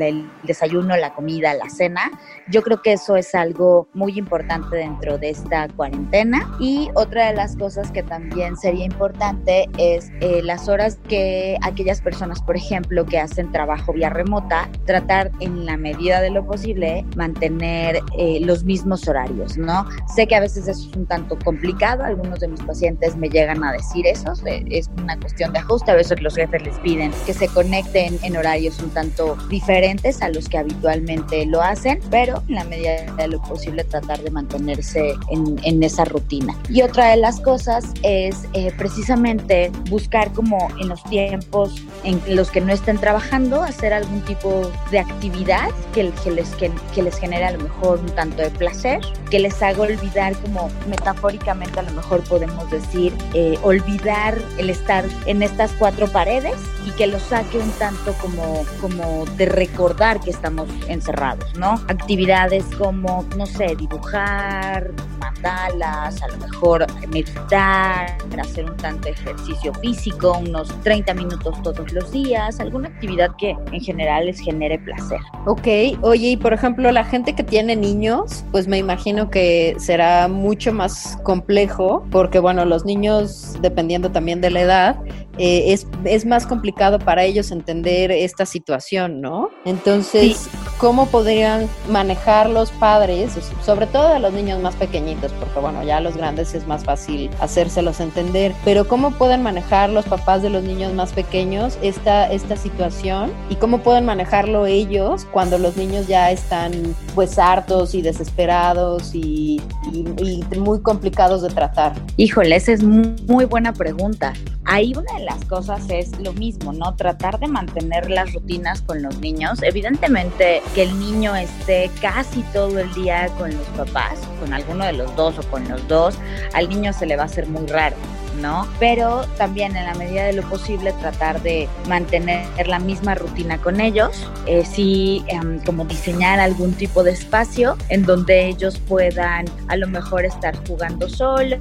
[0.00, 2.10] el desayuno, la comida, la cena.
[2.48, 6.56] Yo creo que eso es algo muy importante dentro de esta cuarentena.
[6.60, 12.00] Y otra de las cosas que también sería importante es eh, las horas que aquellas
[12.00, 17.04] personas, por ejemplo, que hacen trabajo vía remota, tratar en la medida de lo posible
[17.16, 19.84] mantener eh, los mismos horarios, ¿no?
[20.14, 23.64] Sé que a veces eso es un tanto complicado, algunos de mis pacientes me llegan
[23.64, 27.34] a decir eso, es una cuestión de ajuste, a veces los jefes les piden que
[27.34, 32.54] se conecten en horarios un tanto diferentes a los que habitualmente lo hacen, pero en
[32.54, 36.56] la medida de lo posible tratar de mantenerse en, en esa rutina.
[36.68, 42.50] Y otra de las cosas es eh, precisamente buscar como en los tiempos en los
[42.50, 47.16] que no estén trabajando, hacer algún tipo de actividad que, que les, que, que les
[47.18, 51.82] genere a lo mejor un tanto de placer, que les haga olvidar como metafóricamente a
[51.82, 57.22] lo mejor podemos decir, eh, olvidar el estar en estas cuatro paredes y que los
[57.22, 61.74] saque un tanto como, como de recordar que estamos encerrados, ¿no?
[61.88, 70.36] Actividades como, no sé, dibujar, mandalas, a lo mejor meditar, hacer un tanto ejercicio físico,
[70.40, 75.18] unos 30 minutos todos los días, alguna actividad actividad que en general les genere placer.
[75.46, 75.66] Ok,
[76.02, 80.72] oye, y por ejemplo, la gente que tiene niños, pues me imagino que será mucho
[80.72, 84.96] más complejo, porque bueno, los niños, dependiendo también de la edad,
[85.38, 89.50] eh, es, es, más complicado para ellos entender esta situación, ¿no?
[89.64, 93.32] Entonces, ¿cómo podrían manejar los padres,
[93.64, 96.84] sobre todo a los niños más pequeñitos, porque bueno, ya a los grandes es más
[96.84, 102.30] fácil hacérselos entender, pero cómo pueden manejar los papás de los niños más pequeños esta,
[102.30, 106.72] esta situación y cómo pueden manejarlo ellos cuando los niños ya están
[107.14, 109.60] pues hartos y desesperados y,
[109.92, 111.94] y, y muy complicados de tratar?
[112.16, 114.32] Híjole, esa es muy buena pregunta.
[114.64, 116.94] Ahí una de las cosas es lo mismo, ¿no?
[116.94, 119.62] Tratar de mantener las rutinas con los niños.
[119.62, 124.92] Evidentemente que el niño esté casi todo el día con los papás, con alguno de
[124.92, 126.16] los dos o con los dos,
[126.52, 127.96] al niño se le va a hacer muy raro.
[128.40, 128.66] ¿No?
[128.78, 133.80] Pero también en la medida de lo posible tratar de mantener la misma rutina con
[133.80, 139.76] ellos, eh, sí, em, como diseñar algún tipo de espacio en donde ellos puedan a
[139.76, 141.58] lo mejor estar jugando solos,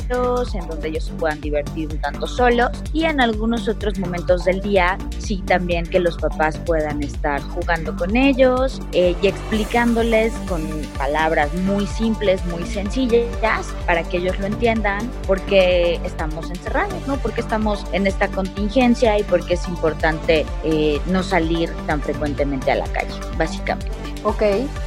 [0.54, 4.62] en donde ellos se puedan divertir un tanto solos y en algunos otros momentos del
[4.62, 10.62] día, sí también que los papás puedan estar jugando con ellos eh, y explicándoles con
[10.98, 17.18] palabras muy simples, muy sencillas, para que ellos lo entiendan, porque estamos encerrados ¿no?
[17.18, 22.76] Porque estamos en esta contingencia y porque es importante eh, no salir tan frecuentemente a
[22.76, 24.11] la calle, básicamente.
[24.24, 24.44] Ok,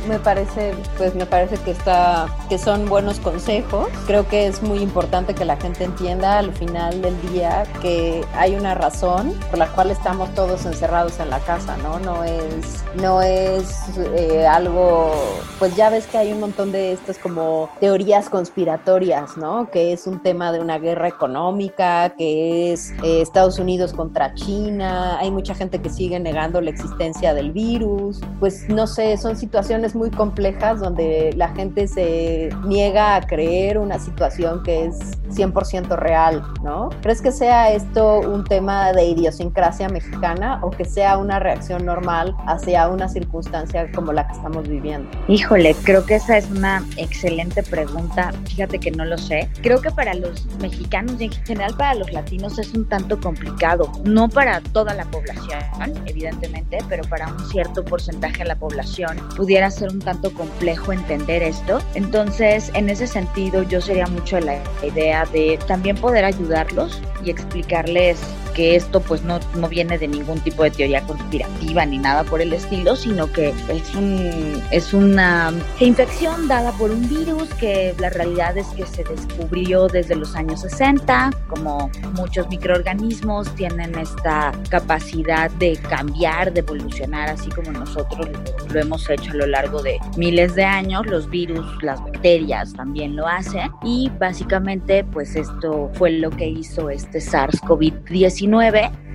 [0.08, 3.88] me parece, pues me parece que está, que son buenos consejos.
[4.06, 8.54] Creo que es muy importante que la gente entienda al final del día que hay
[8.54, 11.98] una razón por la cual estamos todos encerrados en la casa, ¿no?
[11.98, 15.12] No es, no es eh, algo,
[15.58, 19.68] pues ya ves que hay un montón de estas como teorías conspiratorias, ¿no?
[19.68, 25.18] Que es un tema de una guerra económica, que es eh, Estados Unidos contra China.
[25.18, 28.20] Hay mucha gente que sigue negando la existencia del virus.
[28.38, 33.98] Pues no sé, son situaciones muy complejas donde la gente se niega a creer una
[33.98, 34.98] situación que es
[35.30, 36.90] 100% real, ¿no?
[37.00, 42.36] ¿Crees que sea esto un tema de idiosincrasia mexicana o que sea una reacción normal
[42.46, 45.08] hacia una circunstancia como la que estamos viviendo?
[45.26, 48.30] Híjole, creo que esa es una excelente pregunta.
[48.44, 49.48] Fíjate que no lo sé.
[49.62, 53.90] Creo que para los mexicanos y en general para los latinos es un tanto complicado.
[54.04, 55.60] No para toda la población,
[56.04, 61.42] evidentemente, pero para un cierto porcentaje de la población pudiera ser un tanto complejo entender
[61.42, 61.80] esto.
[61.94, 68.20] Entonces, en ese sentido, yo sería mucho la idea de también poder ayudarlos y explicarles
[68.54, 72.40] que esto pues no, no viene de ningún tipo de teoría conspirativa ni nada por
[72.40, 78.10] el estilo, sino que es, un, es una infección dada por un virus que la
[78.10, 85.50] realidad es que se descubrió desde los años 60, como muchos microorganismos tienen esta capacidad
[85.52, 89.98] de cambiar, de evolucionar, así como nosotros lo, lo hemos hecho a lo largo de
[90.16, 96.10] miles de años, los virus, las bacterias también lo hacen y básicamente pues esto fue
[96.10, 98.43] lo que hizo este SARS-CoV-19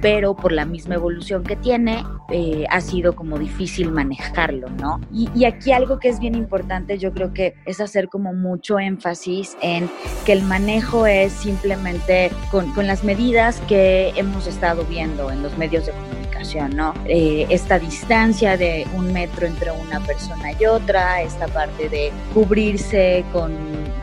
[0.02, 5.02] pero por la misma evolución que tiene, eh, ha sido como difícil manejarlo, ¿no?
[5.14, 9.58] Y, aquí algo que es bien importante, yo creo que es hacer como mucho énfasis
[9.62, 9.90] en
[10.26, 15.58] que el manejo es simplemente con, con las medidas que hemos estado viendo en los
[15.58, 16.19] medios de comunicación,
[16.74, 16.94] ¿no?
[17.06, 23.26] Eh, esta distancia de un metro entre una persona y otra, esta parte de cubrirse
[23.34, 23.52] con,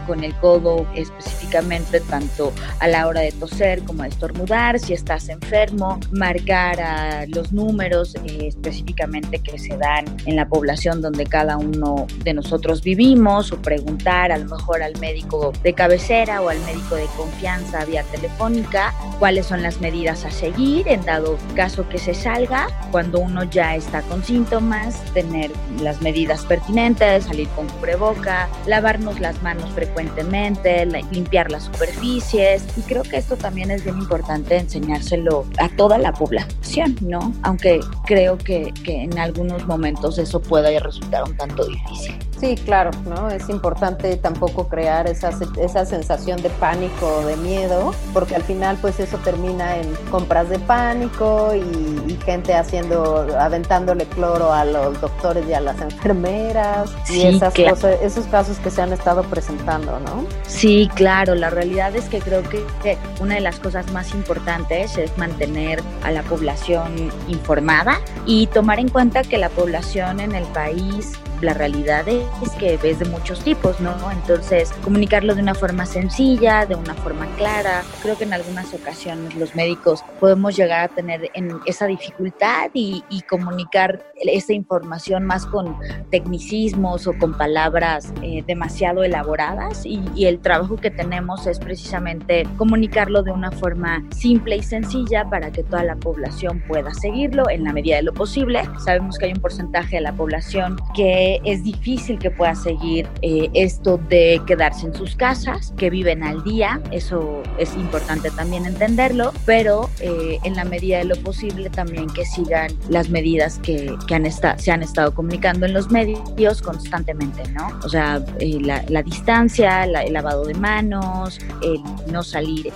[0.07, 5.29] con el codo específicamente tanto a la hora de toser como de estornudar, si estás
[5.31, 11.57] enfermo, marcar a los números eh, específicamente que se dan en la población donde cada
[11.57, 16.61] uno de nosotros vivimos o preguntar a lo mejor al médico de cabecera o al
[16.61, 21.99] médico de confianza vía telefónica cuáles son las medidas a seguir en dado caso que
[21.99, 28.49] se salga cuando uno ya está con síntomas, tener las medidas pertinentes, salir con cubreboca,
[28.67, 34.57] lavarnos las manos frecuentemente, limpiar las superficies y creo que esto también es bien importante
[34.57, 37.33] enseñárselo a toda la población, ¿no?
[37.45, 42.19] Aunque creo que, que en algunos momentos eso pueda resultar un tanto difícil.
[42.39, 43.31] Sí, claro, ¿no?
[43.31, 48.77] Es importante tampoco crear esa, esa sensación de pánico o de miedo, porque al final
[48.81, 55.01] pues eso termina en compras de pánico y, y gente haciendo, aventándole cloro a los
[55.01, 57.75] doctores y a las enfermeras sí, y esas claro.
[57.75, 60.27] cosas, esos casos que se han estado presentando, ¿no?
[60.47, 64.99] Sí, claro, la realidad es que creo que, que una de las cosas más importantes
[64.99, 70.45] es mantener a la población informada y tomar en cuenta que la población en el
[70.45, 71.13] país
[71.47, 73.95] la realidad es que ves de muchos tipos, ¿no?
[74.11, 77.85] Entonces, comunicarlo de una forma sencilla, de una forma clara.
[78.03, 83.05] Creo que en algunas ocasiones los médicos podemos llegar a tener en esa dificultad y,
[83.29, 85.77] comunicar esa información más con
[86.11, 92.47] tecnicismos o con palabras eh, demasiado elaboradas y, y el trabajo que tenemos es precisamente
[92.57, 97.65] comunicarlo de una forma simple y sencilla para que toda la población pueda seguirlo en
[97.65, 98.63] la medida de lo posible.
[98.85, 103.49] Sabemos que hay un porcentaje de la población que es difícil que pueda seguir eh,
[103.55, 109.33] esto de quedarse en sus casas, que viven al día, eso es importante también entenderlo,
[109.45, 114.15] pero eh, en la medida de lo posible también que sigan las medidas que, que
[114.15, 117.69] han se han estado comunicando en los medios constantemente, ¿no?
[117.85, 121.81] O sea, eh, la, distancia, el lavado de manos, el
[122.13, 122.73] no salir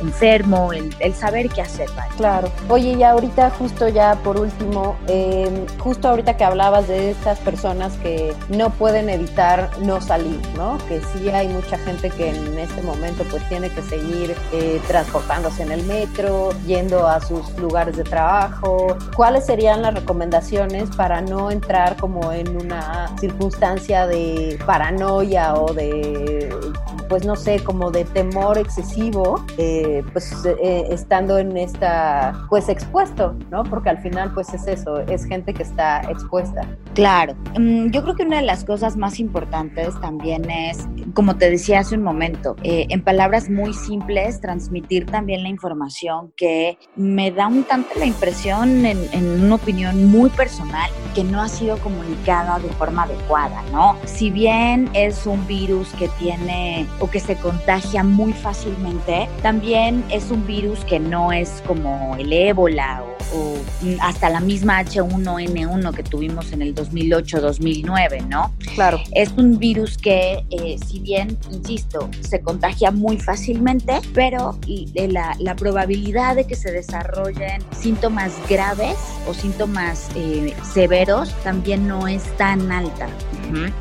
[0.00, 1.88] enfermo, el, el, saber qué hacer.
[2.16, 2.50] Claro.
[2.68, 7.59] Oye, y ahorita justo ya por último, em, justo ahorita que hablabas de estas personas
[8.02, 10.78] que no pueden evitar no salir, ¿no?
[10.88, 15.62] Que sí hay mucha gente que en este momento pues tiene que seguir eh, transportándose
[15.62, 18.96] en el metro, yendo a sus lugares de trabajo.
[19.14, 26.48] ¿Cuáles serían las recomendaciones para no entrar como en una circunstancia de paranoia o de,
[27.10, 33.34] pues no sé, como de temor excesivo, eh, pues eh, estando en esta, pues expuesto,
[33.50, 33.64] ¿no?
[33.64, 36.62] Porque al final pues es eso, es gente que está expuesta.
[36.94, 41.50] Claro, mm, yo creo que una de las cosas más importantes también es, como te
[41.50, 47.32] decía hace un momento, eh, en palabras muy simples, transmitir también la información que me
[47.32, 51.76] da un tanto la impresión, en, en una opinión muy personal, que no ha sido
[51.78, 53.96] comunicada de forma adecuada, ¿no?
[54.04, 60.30] Si bien es un virus que tiene o que se contagia muy fácilmente, también es
[60.30, 63.56] un virus que no es como el ébola o o
[64.00, 68.52] hasta la misma H1N1 que tuvimos en el 2008-2009, ¿no?
[68.74, 69.00] Claro.
[69.12, 74.58] Es un virus que, eh, si bien, insisto, se contagia muy fácilmente, pero
[74.94, 78.96] la, la, probabilidad de que se desarrollen síntomas graves
[79.28, 83.08] o síntomas eh, severos también no es tan alta.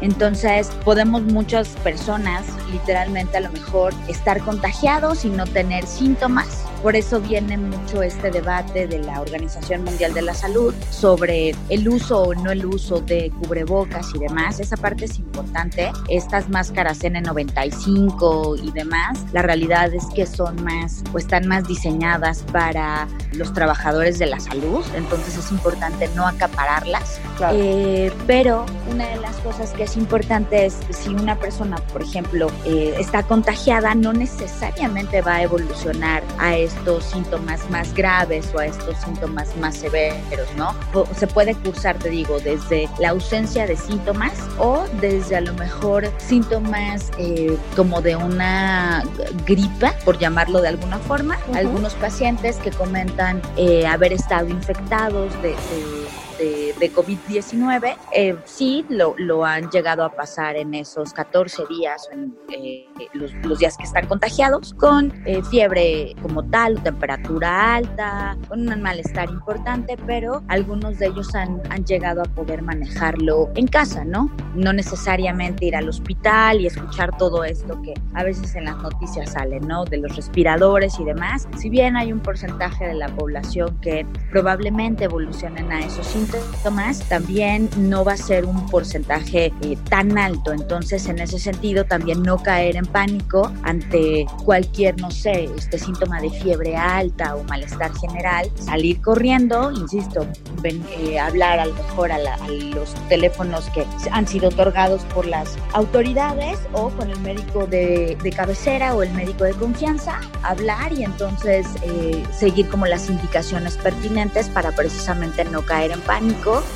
[0.02, 6.69] Entonces, podemos muchas personas, literalmente a lo mejor, estar contagiados y no tener síntomas.
[6.82, 11.90] Por eso viene mucho este debate de la Organización Mundial de la Salud sobre el
[11.90, 14.62] uso o no el uso de cubrebocas y demás.
[14.62, 15.92] Esa parte es importante.
[16.08, 22.44] Estas máscaras N95 y demás, la realidad es que son más o están más diseñadas
[22.52, 24.84] para los trabajadores de la salud.
[24.96, 27.20] Entonces es importante no acapararlas.
[27.52, 32.48] Eh, pero una de las cosas que es importante es si una persona, por ejemplo,
[32.66, 38.66] eh, está contagiada, no necesariamente va a evolucionar a estos síntomas más graves o a
[38.68, 40.74] estos síntomas más severos, ¿no?
[41.16, 46.10] se puede cursar, te digo, desde la ausencia de síntomas o desde a lo mejor
[46.18, 49.04] síntomas eh, como de una
[49.46, 51.38] gripa, por llamarlo de alguna forma.
[51.54, 56.09] Algunos pacientes que comentan eh, haber estado infectados de de,
[56.40, 62.88] COVID-19, eh, sí lo, lo, han llegado a pasar en esos 14 días, en eh,
[63.14, 68.82] los, los, días que están contagiados, con eh, fiebre como tal, temperatura alta, con un
[68.82, 74.32] malestar importante, pero algunos de ellos han, han llegado a poder manejarlo en casa, ¿no?
[74.56, 79.32] No necesariamente ir al hospital y escuchar todo esto que a veces en las noticias
[79.32, 79.86] sale, ¿no?
[79.86, 81.48] De los respiradores y demás.
[81.58, 86.29] Si bien hay un porcentaje de la población que probablemente evolucionen a esos síntomas,
[86.72, 90.54] más también no va a ser un porcentaje eh, tan alto.
[90.54, 96.22] Entonces, en ese sentido, también no caer en pánico ante cualquier, no sé, este síntoma
[96.22, 100.28] de fiebre alta o malestar general, salir corriendo, insisto,
[100.62, 105.58] ven, eh, hablar a lo mejor a, los teléfonos que han sido otorgados por las
[105.74, 111.66] autoridades o con el médico de, cabecera o el médico de confianza, hablar y entonces
[111.82, 116.19] eh, seguir como las indicaciones pertinentes para precisamente no caer en pánico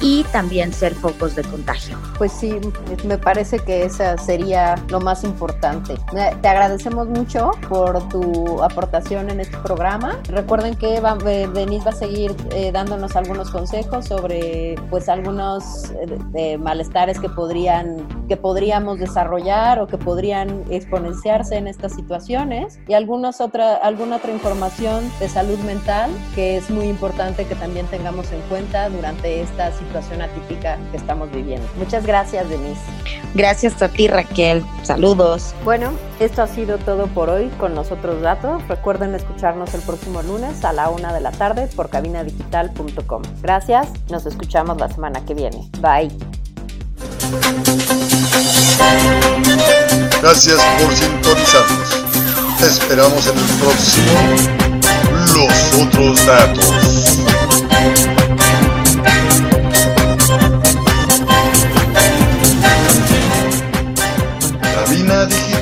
[0.02, 1.98] y también ser focos de contagio.
[2.18, 2.60] Pues sí,
[3.06, 5.96] me parece que esa sería lo más importante.
[6.42, 10.20] Te agradecemos mucho por tu aportación en este programa.
[10.30, 15.92] Recuerden que eh, Denise va a seguir eh, dándonos algunos consejos sobre pues algunos
[16.36, 22.94] eh, malestares que podrían que podríamos desarrollar o que podrían exponenciarse en estas situaciones y
[22.94, 28.32] algunas otra alguna otra información de salud mental que es muy importante que también tengamos
[28.32, 31.68] en cuenta durante esta situación atípica que estamos viviendo.
[31.78, 32.82] Muchas gracias, Denise.
[33.34, 34.64] Gracias a ti, Raquel.
[34.84, 35.54] Saludos.
[35.64, 38.66] Bueno, esto ha sido todo por hoy con los otros datos.
[38.68, 43.24] Recuerden escucharnos el próximo lunes a la una de la tarde por cabinadigital.com.
[43.42, 45.70] Gracias, nos escuchamos la semana que viene.
[45.80, 46.12] Bye.
[50.22, 52.04] Gracias por sintonizarnos.
[52.60, 54.14] Te esperamos en el próximo
[55.36, 58.13] Los otros datos.